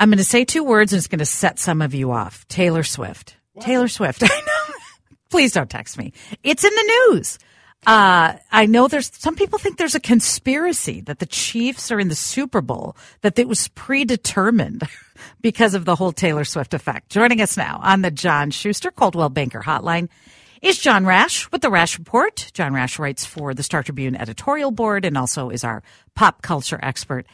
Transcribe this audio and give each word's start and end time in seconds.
I'm 0.00 0.10
going 0.10 0.18
to 0.18 0.24
say 0.24 0.44
two 0.44 0.64
words 0.64 0.92
and 0.92 0.98
it's 0.98 1.08
going 1.08 1.18
to 1.20 1.26
set 1.26 1.58
some 1.58 1.80
of 1.82 1.94
you 1.94 2.12
off. 2.12 2.46
Taylor 2.48 2.82
Swift. 2.82 3.36
Taylor 3.60 3.88
Swift. 3.88 4.22
I 4.24 4.26
know. 4.26 4.74
Please 5.30 5.52
don't 5.52 5.70
text 5.70 5.98
me. 5.98 6.12
It's 6.42 6.64
in 6.64 6.70
the 6.74 7.08
news. 7.10 7.38
Uh, 7.86 8.34
I 8.50 8.66
know 8.66 8.88
there's 8.88 9.10
some 9.14 9.36
people 9.36 9.58
think 9.58 9.76
there's 9.76 9.94
a 9.94 10.00
conspiracy 10.00 11.02
that 11.02 11.18
the 11.18 11.26
Chiefs 11.26 11.90
are 11.90 12.00
in 12.00 12.08
the 12.08 12.14
Super 12.14 12.62
Bowl, 12.62 12.96
that 13.20 13.38
it 13.38 13.46
was 13.46 13.68
predetermined 13.68 14.84
because 15.42 15.74
of 15.74 15.84
the 15.84 15.94
whole 15.94 16.12
Taylor 16.12 16.44
Swift 16.44 16.72
effect. 16.72 17.10
Joining 17.10 17.42
us 17.42 17.56
now 17.56 17.80
on 17.82 18.00
the 18.02 18.10
John 18.10 18.50
Schuster 18.50 18.90
Coldwell 18.90 19.28
Banker 19.28 19.60
Hotline 19.60 20.08
is 20.62 20.78
John 20.78 21.04
Rash 21.04 21.50
with 21.52 21.60
the 21.60 21.70
Rash 21.70 21.98
Report. 21.98 22.50
John 22.54 22.72
Rash 22.72 22.98
writes 22.98 23.26
for 23.26 23.52
the 23.52 23.62
Star 23.62 23.82
Tribune 23.82 24.16
editorial 24.16 24.70
board 24.70 25.04
and 25.04 25.18
also 25.18 25.50
is 25.50 25.62
our 25.62 25.82
pop 26.14 26.40
culture 26.40 26.80
expert. 26.82 27.26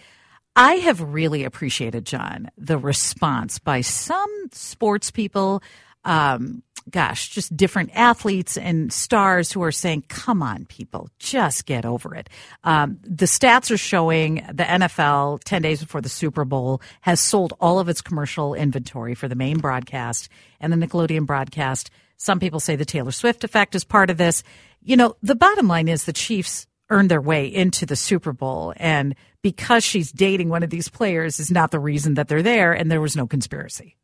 I 0.60 0.74
have 0.74 1.00
really 1.00 1.44
appreciated, 1.44 2.04
John, 2.04 2.50
the 2.58 2.76
response 2.76 3.58
by 3.58 3.80
some 3.80 4.30
sports 4.52 5.10
people, 5.10 5.62
um, 6.04 6.62
gosh, 6.90 7.30
just 7.30 7.56
different 7.56 7.92
athletes 7.94 8.58
and 8.58 8.92
stars 8.92 9.50
who 9.50 9.62
are 9.62 9.72
saying, 9.72 10.04
come 10.08 10.42
on, 10.42 10.66
people, 10.66 11.08
just 11.18 11.64
get 11.64 11.86
over 11.86 12.14
it. 12.14 12.28
Um, 12.62 12.98
the 13.02 13.24
stats 13.24 13.70
are 13.70 13.78
showing 13.78 14.34
the 14.52 14.64
NFL 14.64 15.40
10 15.46 15.62
days 15.62 15.80
before 15.80 16.02
the 16.02 16.10
Super 16.10 16.44
Bowl 16.44 16.82
has 17.00 17.20
sold 17.20 17.54
all 17.58 17.78
of 17.78 17.88
its 17.88 18.02
commercial 18.02 18.52
inventory 18.52 19.14
for 19.14 19.28
the 19.28 19.34
main 19.34 19.60
broadcast 19.60 20.28
and 20.60 20.70
the 20.70 20.76
Nickelodeon 20.76 21.24
broadcast. 21.24 21.88
Some 22.18 22.38
people 22.38 22.60
say 22.60 22.76
the 22.76 22.84
Taylor 22.84 23.12
Swift 23.12 23.44
effect 23.44 23.74
is 23.74 23.84
part 23.84 24.10
of 24.10 24.18
this. 24.18 24.42
You 24.82 24.98
know, 24.98 25.16
the 25.22 25.34
bottom 25.34 25.68
line 25.68 25.88
is 25.88 26.04
the 26.04 26.12
Chiefs 26.12 26.66
earned 26.90 27.10
their 27.10 27.20
way 27.20 27.46
into 27.46 27.86
the 27.86 27.96
Super 27.96 28.32
Bowl. 28.32 28.74
And 28.76 29.14
because 29.42 29.84
she's 29.84 30.12
dating 30.12 30.48
one 30.48 30.62
of 30.62 30.70
these 30.70 30.88
players 30.88 31.40
is 31.40 31.50
not 31.50 31.70
the 31.70 31.80
reason 31.80 32.14
that 32.14 32.28
they're 32.28 32.42
there, 32.42 32.72
and 32.72 32.90
there 32.90 33.00
was 33.00 33.16
no 33.16 33.26
conspiracy. 33.26 33.96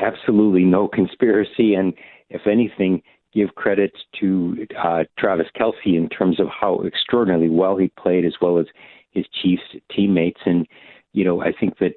Absolutely 0.00 0.64
no 0.64 0.88
conspiracy. 0.88 1.74
And 1.74 1.94
if 2.30 2.46
anything, 2.46 3.02
give 3.32 3.54
credit 3.56 3.92
to 4.20 4.66
uh, 4.82 5.04
Travis 5.18 5.48
Kelce 5.58 5.96
in 5.96 6.08
terms 6.08 6.38
of 6.38 6.46
how 6.48 6.82
extraordinarily 6.84 7.50
well 7.50 7.76
he 7.76 7.88
played, 7.88 8.24
as 8.24 8.34
well 8.40 8.58
as 8.58 8.66
his 9.10 9.24
Chiefs 9.42 9.62
teammates. 9.94 10.40
And, 10.46 10.66
you 11.12 11.24
know, 11.24 11.42
I 11.42 11.52
think 11.52 11.78
that, 11.78 11.94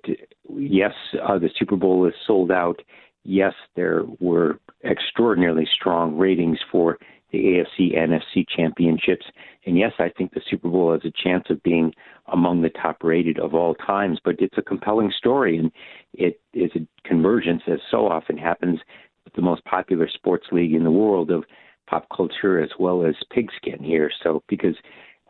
yes, 0.50 0.94
uh, 1.24 1.38
the 1.38 1.50
Super 1.58 1.76
Bowl 1.76 2.08
is 2.08 2.14
sold 2.26 2.52
out. 2.52 2.82
Yes, 3.24 3.54
there 3.76 4.04
were 4.20 4.60
extraordinarily 4.84 5.68
strong 5.72 6.18
ratings 6.18 6.60
for 6.72 6.98
the 7.32 7.40
AFC 7.40 7.96
NFC 7.96 8.46
championships. 8.48 9.26
And 9.68 9.78
yes, 9.78 9.92
I 10.00 10.10
think 10.18 10.34
the 10.34 10.42
Super 10.50 10.70
Bowl 10.70 10.94
has 10.94 11.02
a 11.04 11.12
chance 11.12 11.44
of 11.50 11.62
being 11.62 11.94
among 12.32 12.62
the 12.62 12.70
top 12.70 13.04
rated 13.04 13.38
of 13.38 13.54
all 13.54 13.76
times, 13.76 14.18
but 14.24 14.36
it's 14.40 14.58
a 14.58 14.62
compelling 14.62 15.12
story 15.16 15.58
and 15.58 15.72
it 16.14 16.40
is 16.54 16.72
a 16.76 16.88
convergence 17.06 17.64
as 17.68 17.80
so 17.92 18.08
often 18.08 18.38
happens 18.38 18.80
with 19.26 19.34
the 19.34 19.42
most 19.42 19.66
popular 19.66 20.08
sports 20.08 20.48
league 20.54 20.74
in 20.74 20.86
the 20.86 20.92
world 20.92 21.30
of 21.30 21.44
pop 21.86 22.08
culture 22.16 22.62
as 22.62 22.70
well 22.80 23.06
as 23.06 23.14
pigskin 23.30 23.84
here. 23.84 24.10
So 24.24 24.42
because 24.48 24.76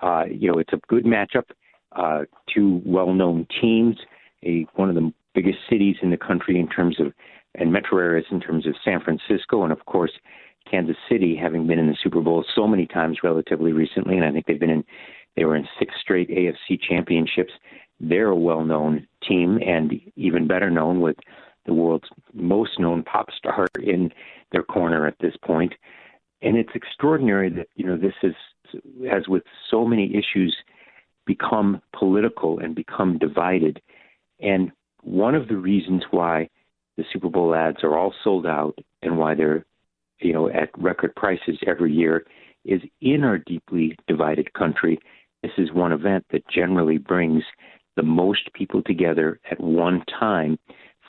uh, 0.04 0.26
you 0.30 0.52
know, 0.52 0.60
it's 0.60 0.74
a 0.74 0.80
good 0.88 1.06
matchup, 1.06 1.46
uh, 1.94 2.26
two 2.54 2.80
well 2.86 3.14
known 3.14 3.48
teams, 3.60 3.98
a 4.46 4.68
one 4.76 4.90
of 4.90 4.96
the 4.96 5.12
biggest 5.34 5.58
cities 5.68 5.96
in 6.04 6.12
the 6.12 6.18
country 6.18 6.60
in 6.60 6.70
terms 6.70 7.00
of 7.00 7.12
and 7.56 7.74
metro 7.74 7.98
areas 7.98 8.26
in 8.30 8.40
terms 8.40 8.68
of 8.68 8.76
San 8.86 9.02
Francisco 9.02 9.64
and 9.64 9.72
of 9.72 9.84
course 9.86 10.12
Kansas 10.70 10.98
City, 11.10 11.36
having 11.36 11.68
been 11.68 11.80
in 11.80 11.88
the 11.88 11.98
Super 12.02 12.22
Bowl 12.22 12.44
so 12.56 12.68
many 12.68 12.86
times 12.86 13.20
relatively 13.24 13.72
recently, 13.72 14.16
and 14.16 14.26
I 14.26 14.32
think 14.32 14.46
they've 14.46 14.60
been 14.60 14.70
in, 14.70 14.84
they 15.36 15.46
were 15.46 15.56
in 15.56 15.68
six 15.80 15.94
straight 16.02 16.30
AFC 16.30 16.80
championships. 16.80 17.52
They're 18.00 18.30
a 18.30 18.36
well-known 18.36 19.08
team, 19.28 19.60
and 19.66 19.94
even 20.16 20.48
better 20.48 20.70
known 20.70 21.02
with 21.02 21.18
the 21.66 21.74
world's 21.74 22.10
most 22.34 22.80
known 22.80 23.04
pop 23.04 23.28
star 23.38 23.68
in 23.82 24.12
their 24.52 24.64
corner 24.64 25.06
at 25.06 25.18
this 25.20 25.36
point. 25.44 25.74
And 26.42 26.58
it's 26.58 26.76
extraordinary 26.76 27.50
that 27.50 27.68
you 27.76 27.86
know 27.86 27.98
this 27.98 28.14
is, 28.24 28.36
as 29.12 29.28
with 29.28 29.44
so 29.70 29.86
many 29.86 30.16
issues, 30.16 30.56
become 31.26 31.82
political 31.98 32.60
and 32.60 32.76
become 32.76 33.18
divided. 33.18 33.82
And 34.40 34.72
one 35.02 35.36
of 35.36 35.48
the 35.48 35.58
reasons 35.58 36.04
why 36.12 36.50
the 36.98 37.04
Super 37.12 37.30
Bowl 37.30 37.54
ads 37.54 37.84
are 37.84 37.98
all 37.98 38.14
sold 38.24 38.46
out 38.46 38.78
and 39.02 39.18
why 39.18 39.36
they're 39.36 39.66
you 40.20 40.34
know, 40.34 40.50
at 40.50 40.70
record 40.78 41.16
prices 41.16 41.58
every 41.66 41.94
year 41.94 42.26
is 42.66 42.82
in 43.02 43.24
our 43.24 43.38
deeply 43.38 43.98
divided 44.08 44.54
country. 44.54 45.00
This 45.44 45.52
is 45.58 45.72
one 45.72 45.92
event 45.92 46.26
that 46.32 46.48
generally 46.50 46.98
brings 46.98 47.44
the 47.96 48.04
most 48.04 48.52
people 48.54 48.82
together 48.84 49.40
at 49.50 49.60
one 49.60 50.04
time 50.20 50.58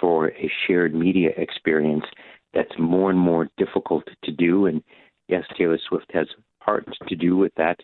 for 0.01 0.29
a 0.29 0.51
shared 0.67 0.95
media 0.95 1.31
experience 1.37 2.05
that's 2.55 2.79
more 2.79 3.11
and 3.11 3.19
more 3.19 3.49
difficult 3.57 4.05
to 4.25 4.33
do. 4.33 4.67
And 4.67 4.83
yes, 5.29 5.45
Taylor 5.57 5.79
Swift 5.89 6.11
has 6.13 6.27
part 6.63 6.87
to 7.09 7.17
do 7.17 7.37
with 7.37 7.53
that 7.57 7.81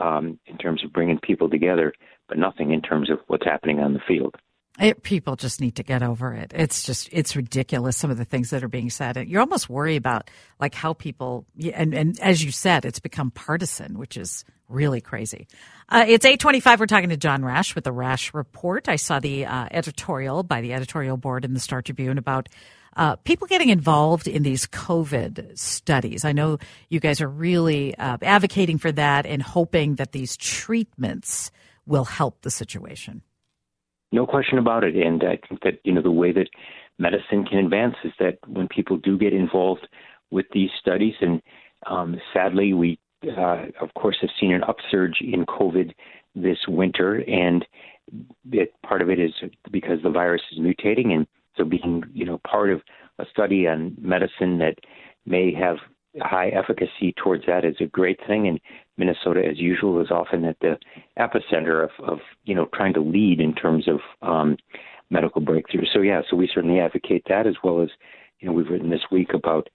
um, 0.00 0.38
in 0.46 0.58
terms 0.58 0.84
of 0.84 0.92
bringing 0.92 1.18
people 1.18 1.48
together, 1.48 1.92
but 2.28 2.38
nothing 2.38 2.72
in 2.72 2.82
terms 2.82 3.10
of 3.10 3.18
what's 3.26 3.44
happening 3.44 3.80
on 3.80 3.94
the 3.94 4.00
field. 4.06 4.34
It, 4.78 5.02
people 5.02 5.34
just 5.34 5.60
need 5.60 5.74
to 5.76 5.82
get 5.82 6.02
over 6.02 6.32
it. 6.32 6.52
It's 6.54 6.84
just 6.84 7.08
it's 7.10 7.34
ridiculous 7.34 7.96
some 7.96 8.10
of 8.10 8.16
the 8.16 8.24
things 8.24 8.50
that 8.50 8.62
are 8.62 8.68
being 8.68 8.90
said. 8.90 9.16
You 9.28 9.40
almost 9.40 9.68
worry 9.68 9.96
about 9.96 10.30
like 10.60 10.74
how 10.74 10.92
people 10.92 11.46
and 11.74 11.92
and 11.94 12.18
as 12.20 12.44
you 12.44 12.52
said, 12.52 12.84
it's 12.84 13.00
become 13.00 13.32
partisan, 13.32 13.98
which 13.98 14.16
is 14.16 14.44
really 14.68 15.00
crazy. 15.00 15.48
Uh, 15.88 16.04
it's 16.06 16.24
eight 16.24 16.38
twenty 16.38 16.60
five. 16.60 16.78
We're 16.78 16.86
talking 16.86 17.08
to 17.08 17.16
John 17.16 17.44
Rash 17.44 17.74
with 17.74 17.84
the 17.84 17.92
Rash 17.92 18.32
Report. 18.34 18.88
I 18.88 18.96
saw 18.96 19.18
the 19.18 19.46
uh, 19.46 19.66
editorial 19.72 20.44
by 20.44 20.60
the 20.60 20.72
editorial 20.74 21.16
board 21.16 21.44
in 21.44 21.54
the 21.54 21.60
Star 21.60 21.82
Tribune 21.82 22.18
about 22.18 22.48
uh, 22.96 23.16
people 23.16 23.46
getting 23.46 23.70
involved 23.70 24.28
in 24.28 24.42
these 24.42 24.66
COVID 24.66 25.58
studies. 25.58 26.24
I 26.24 26.32
know 26.32 26.58
you 26.88 27.00
guys 27.00 27.20
are 27.20 27.28
really 27.28 27.96
uh, 27.96 28.18
advocating 28.22 28.78
for 28.78 28.92
that 28.92 29.26
and 29.26 29.42
hoping 29.42 29.96
that 29.96 30.12
these 30.12 30.36
treatments 30.36 31.50
will 31.86 32.04
help 32.04 32.42
the 32.42 32.50
situation. 32.50 33.22
No 34.12 34.26
question 34.26 34.58
about 34.58 34.84
it. 34.84 34.96
And 34.96 35.22
I 35.22 35.38
think 35.48 35.62
that, 35.62 35.80
you 35.84 35.92
know, 35.92 36.02
the 36.02 36.10
way 36.10 36.32
that 36.32 36.48
medicine 36.98 37.44
can 37.44 37.58
advance 37.58 37.94
is 38.04 38.12
that 38.18 38.38
when 38.46 38.68
people 38.68 38.96
do 38.96 39.18
get 39.18 39.32
involved 39.32 39.86
with 40.30 40.46
these 40.52 40.70
studies, 40.80 41.14
and 41.20 41.42
um, 41.86 42.16
sadly, 42.32 42.72
we, 42.72 42.98
uh, 43.36 43.66
of 43.80 43.92
course, 43.94 44.16
have 44.20 44.30
seen 44.40 44.52
an 44.52 44.62
upsurge 44.64 45.20
in 45.20 45.44
COVID 45.46 45.92
this 46.34 46.58
winter, 46.68 47.22
and 47.28 47.64
it, 48.52 48.72
part 48.82 49.02
of 49.02 49.10
it 49.10 49.18
is 49.18 49.32
because 49.70 50.02
the 50.02 50.10
virus 50.10 50.42
is 50.52 50.58
mutating, 50.58 51.12
and 51.12 51.26
so 51.56 51.64
being, 51.64 52.04
you 52.14 52.24
know, 52.24 52.40
part 52.46 52.70
of 52.70 52.80
a 53.18 53.26
study 53.30 53.66
on 53.66 53.94
medicine 54.00 54.58
that 54.58 54.76
may 55.26 55.52
have 55.52 55.76
high 56.20 56.48
efficacy 56.48 57.14
towards 57.22 57.44
that 57.46 57.64
is 57.64 57.76
a 57.80 57.86
great 57.86 58.18
thing. 58.26 58.48
And 58.48 58.60
Minnesota, 58.98 59.42
as 59.48 59.58
usual, 59.58 60.00
is 60.00 60.10
often 60.10 60.44
at 60.44 60.58
the 60.60 60.76
epicenter 61.18 61.84
of, 61.84 61.90
of 62.04 62.18
you 62.44 62.54
know 62.54 62.66
trying 62.74 62.94
to 62.94 63.00
lead 63.00 63.40
in 63.40 63.54
terms 63.54 63.88
of 63.88 64.00
um, 64.22 64.56
medical 65.10 65.40
breakthroughs. 65.40 65.92
So 65.92 66.00
yeah, 66.00 66.22
so 66.28 66.36
we 66.36 66.50
certainly 66.52 66.80
advocate 66.80 67.24
that 67.28 67.46
as 67.46 67.54
well 67.62 67.80
as 67.80 67.88
you 68.40 68.48
know 68.48 68.54
we've 68.54 68.68
written 68.68 68.90
this 68.90 69.06
week 69.10 69.30
about 69.34 69.68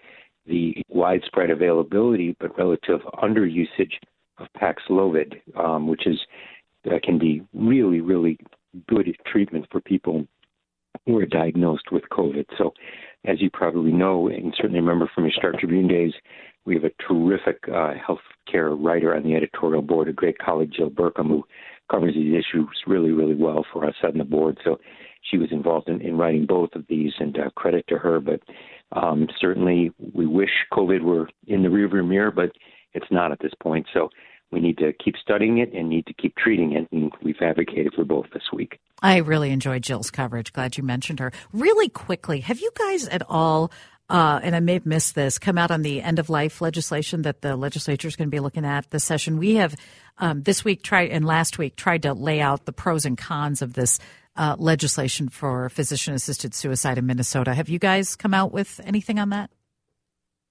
the 0.46 0.76
widespread 0.90 1.50
availability 1.50 2.36
but 2.40 2.58
relative 2.58 3.00
underusage 3.22 3.94
of 4.38 4.48
Paxlovid, 4.58 5.42
um, 5.58 5.88
which 5.88 6.06
is 6.06 6.20
uh, 6.86 7.00
can 7.04 7.18
be 7.18 7.42
really 7.54 8.02
really 8.02 8.38
good 8.88 9.16
treatment 9.26 9.66
for 9.72 9.80
people 9.80 10.28
who 11.06 11.18
are 11.18 11.26
diagnosed 11.26 11.92
with 11.92 12.04
COVID. 12.12 12.46
So, 12.58 12.74
as 13.26 13.42
you 13.42 13.50
probably 13.50 13.92
know, 13.92 14.28
and 14.28 14.54
certainly 14.56 14.80
remember 14.80 15.10
from 15.14 15.26
your 15.26 15.34
Star 15.34 15.54
Tribune 15.58 15.88
days, 15.88 16.14
we 16.66 16.76
have 16.76 16.84
a 16.84 16.92
terrific 17.08 17.58
uh, 17.68 17.94
healthcare 18.44 18.76
writer 18.80 19.16
on 19.16 19.24
the 19.24 19.36
editorial 19.36 19.82
board, 19.82 20.08
a 20.08 20.14
great 20.14 20.38
colleague, 20.40 20.72
Jill 20.76 20.90
Burcum, 20.90 21.28
who 21.28 21.44
covers 21.92 22.14
these 22.14 22.34
issues 22.34 22.70
really, 22.88 23.12
really 23.12 23.36
well 23.36 23.66
for 23.72 23.86
us 23.86 23.96
on 24.04 24.18
the 24.18 24.24
board. 24.24 24.58
So 24.64 24.80
she 25.30 25.38
was 25.38 25.50
involved 25.52 25.90
in, 25.90 26.02
in 26.02 26.18
writing 26.18 26.46
both 26.46 26.70
of 26.76 26.86
these, 26.88 27.14
and 27.20 27.38
uh, 27.38 27.50
credit 27.56 27.86
to 27.90 27.98
her. 27.98 28.20
But 28.20 28.42
um, 28.92 29.28
certainly, 29.40 29.92
we 30.14 30.26
wish 30.26 30.50
COVID 30.72 31.02
were 31.02 31.30
in 31.48 31.64
the 31.64 31.70
rearview 31.70 32.08
mirror, 32.08 32.32
but 32.32 32.52
it's 32.94 33.12
not 33.12 33.32
at 33.32 33.40
this 33.40 33.54
point. 33.62 33.88
So 33.94 34.10
we 34.52 34.60
need 34.60 34.78
to 34.78 34.94
keep 35.04 35.16
studying 35.22 35.58
it 35.58 35.74
and 35.74 35.90
need 35.90 36.06
to 36.06 36.14
keep 36.14 36.36
treating 36.36 36.74
it, 36.74 36.88
and 36.92 37.12
we've 37.24 37.42
advocated 37.42 37.94
for 37.96 38.06
both 38.06 38.26
this 38.34 38.44
week. 38.54 38.80
I 39.02 39.18
really 39.18 39.52
enjoyed 39.52 39.82
Jill's 39.84 40.12
coverage. 40.12 40.54
Glad 40.54 40.78
you 40.78 40.84
mentioned 40.84 41.20
her. 41.20 41.32
Really 41.52 41.90
quickly, 41.90 42.42
have 42.42 42.60
you 42.60 42.72
guys 42.78 43.08
at 43.08 43.24
all? 43.28 43.72
Uh, 44.10 44.40
and 44.44 44.56
I 44.56 44.60
may 44.60 44.74
have 44.74 44.86
missed 44.86 45.16
this, 45.16 45.40
come 45.40 45.58
out 45.58 45.72
on 45.72 45.82
the 45.82 46.02
end 46.02 46.20
of 46.20 46.30
life 46.30 46.62
legislation 46.62 47.22
that 47.24 47.42
the 47.42 47.56
legislature 47.56 48.08
is 48.08 48.16
going 48.16 48.28
to 48.28 48.36
be 48.36 48.42
looking 48.42 48.66
at 48.66 48.90
this 48.92 49.04
session. 49.04 49.38
We 49.38 49.56
have 49.56 49.76
um, 50.18 50.44
this 50.44 50.64
week 50.64 50.84
tried 50.84 51.10
and 51.10 51.26
last 51.26 51.58
week 51.58 51.76
tried 51.76 52.04
to 52.04 52.14
lay 52.14 52.42
out 52.42 52.66
the 52.66 52.74
pros 52.74 53.06
and 53.06 53.18
cons 53.18 53.62
of 53.62 53.74
this 53.74 54.00
uh, 54.36 54.56
legislation 54.60 55.30
for 55.30 55.70
physician 55.70 56.14
assisted 56.14 56.54
suicide 56.54 56.98
in 56.98 57.06
Minnesota. 57.06 57.54
Have 57.54 57.70
you 57.70 57.80
guys 57.80 58.16
come 58.16 58.34
out 58.34 58.52
with 58.52 58.82
anything 58.84 59.20
on 59.20 59.30
that? 59.30 59.50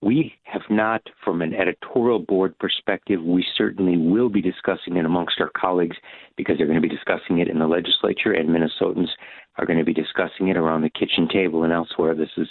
We 0.03 0.35
have 0.43 0.63
not, 0.69 1.03
from 1.25 1.43
an 1.43 1.55
editorial 1.55 2.19
board 2.19 2.59
perspective, 2.59 3.23
we 3.23 3.47
certainly 3.57 3.97
will 3.97 4.29
be 4.29 4.43
discussing 4.43 4.97
it 4.97 5.07
amongst 5.07 5.41
our 5.41 5.51
colleagues 5.57 5.97
because 6.37 6.59
they're 6.59 6.67
going 6.67 6.83
to 6.83 6.87
be 6.87 6.95
discussing 6.95 7.39
it 7.39 7.49
in 7.49 7.61
the 7.61 7.69
legislature, 7.69 8.33
and 8.33 8.49
Minnesotans 8.49 9.11
are 9.59 9.67
going 9.67 9.79
to 9.79 9.85
be 9.85 9.95
discussing 9.95 10.49
it 10.49 10.57
around 10.57 10.83
the 10.83 10.91
kitchen 10.91 11.29
table 11.33 11.63
and 11.63 11.73
elsewhere. 11.73 12.17
This 12.17 12.31
is 12.37 12.49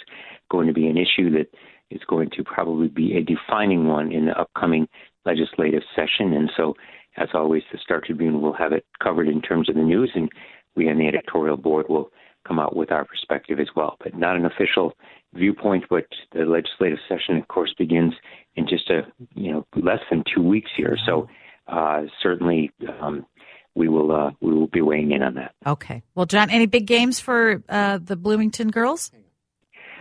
going 0.50 0.66
to 0.66 0.72
be 0.72 0.86
an 0.86 0.96
issue 0.96 1.30
that 1.32 1.48
is 1.90 2.00
going 2.08 2.30
to 2.30 2.42
probably 2.42 2.88
be 2.88 3.18
a 3.18 3.22
defining 3.22 3.86
one 3.86 4.10
in 4.12 4.24
the 4.26 4.40
upcoming 4.40 4.88
legislative 5.26 5.82
session. 5.94 6.32
And 6.32 6.50
so, 6.56 6.74
as 7.18 7.28
always, 7.34 7.64
the 7.70 7.78
Star 7.84 8.00
Tribune 8.00 8.40
will 8.40 8.54
have 8.54 8.72
it 8.72 8.86
covered 9.02 9.28
in 9.28 9.42
terms 9.42 9.68
of 9.68 9.74
the 9.74 9.82
news, 9.82 10.10
and 10.14 10.30
we 10.74 10.88
on 10.88 10.96
the 10.96 11.06
editorial 11.06 11.58
board 11.58 11.84
will 11.90 12.10
come 12.46 12.58
out 12.58 12.76
with 12.76 12.90
our 12.90 13.04
perspective 13.04 13.60
as 13.60 13.68
well. 13.74 13.96
But 14.02 14.16
not 14.16 14.36
an 14.36 14.44
official 14.44 14.94
viewpoint, 15.34 15.84
but 15.88 16.06
the 16.32 16.44
legislative 16.44 16.98
session, 17.08 17.36
of 17.38 17.48
course, 17.48 17.74
begins 17.76 18.14
in 18.56 18.66
just 18.68 18.90
a 18.90 19.02
you 19.34 19.52
know 19.52 19.66
less 19.76 20.00
than 20.10 20.24
two 20.34 20.42
weeks 20.42 20.70
here. 20.76 20.96
So 21.06 21.28
uh, 21.68 22.02
certainly. 22.22 22.72
Um, 23.00 23.26
we 23.74 23.88
will 23.88 24.12
uh, 24.14 24.32
we 24.42 24.52
will 24.52 24.66
be 24.66 24.82
weighing 24.82 25.12
in 25.12 25.22
on 25.22 25.34
that. 25.36 25.54
Okay. 25.66 26.02
Well, 26.14 26.26
John, 26.26 26.50
any 26.50 26.66
big 26.66 26.86
games 26.86 27.20
for 27.20 27.62
uh, 27.70 27.98
the 28.02 28.16
Bloomington 28.16 28.70
girls? 28.70 29.10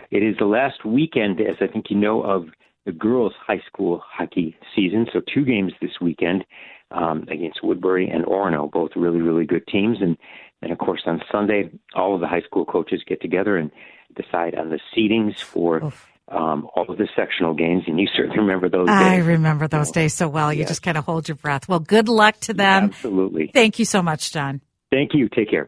It 0.09 0.23
is 0.23 0.35
the 0.37 0.45
last 0.45 0.83
weekend, 0.83 1.39
as 1.39 1.55
I 1.61 1.67
think 1.67 1.85
you 1.89 1.95
know, 1.95 2.21
of 2.21 2.49
the 2.85 2.91
girls' 2.91 3.33
high 3.45 3.61
school 3.67 4.01
hockey 4.05 4.55
season. 4.75 5.07
So 5.13 5.21
two 5.33 5.45
games 5.45 5.73
this 5.81 5.99
weekend 6.01 6.45
um, 6.91 7.25
against 7.29 7.63
Woodbury 7.63 8.09
and 8.09 8.25
Orono, 8.25 8.71
both 8.71 8.91
really 8.95 9.21
really 9.21 9.45
good 9.45 9.65
teams, 9.67 9.97
and 10.01 10.17
and 10.61 10.71
of 10.71 10.77
course 10.77 11.01
on 11.05 11.21
Sunday 11.31 11.69
all 11.95 12.15
of 12.15 12.21
the 12.21 12.27
high 12.27 12.41
school 12.41 12.65
coaches 12.65 13.01
get 13.07 13.21
together 13.21 13.57
and 13.57 13.71
decide 14.15 14.55
on 14.55 14.69
the 14.69 14.79
seedings 14.95 15.39
for. 15.39 15.91
Um, 16.27 16.69
all 16.77 16.85
of 16.87 16.97
the 16.97 17.09
sectional 17.13 17.53
games, 17.53 17.83
and 17.87 17.99
you 17.99 18.07
certainly 18.15 18.39
remember 18.39 18.69
those 18.69 18.87
days. 18.87 18.95
I 19.01 19.17
remember 19.17 19.67
those 19.67 19.91
days 19.91 20.13
so 20.13 20.29
well. 20.29 20.53
You 20.53 20.59
Yes. 20.59 20.69
just 20.69 20.81
kind 20.81 20.97
of 20.97 21.03
hold 21.03 21.27
your 21.27 21.35
breath. 21.35 21.67
Well, 21.67 21.81
good 21.81 22.07
luck 22.07 22.39
to 22.41 22.53
them. 22.53 22.85
Absolutely. 22.85 23.51
Thank 23.53 23.79
you 23.79 23.83
so 23.85 24.01
much, 24.01 24.31
John. 24.31 24.61
Thank 24.91 25.13
you. 25.13 25.27
Take 25.27 25.49
care. 25.49 25.67